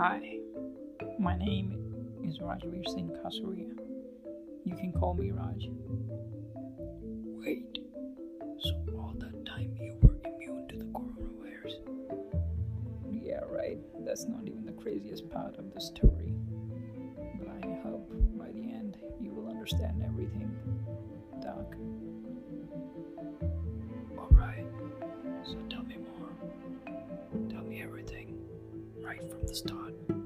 [0.00, 0.38] Hi,
[1.18, 1.76] my name
[2.24, 3.76] is Rajveer Singh Kasuria.
[4.64, 5.68] You can call me Raj.
[7.36, 7.80] Wait,
[8.60, 11.74] so all that time you were immune to the coronavirus?
[13.12, 13.76] Yeah, right.
[14.06, 16.32] That's not even the craziest part of the story.
[17.38, 20.56] But I hope by the end you will understand everything,
[29.10, 30.19] right from the start.